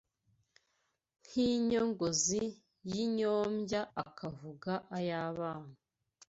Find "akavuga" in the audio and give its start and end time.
4.03-4.73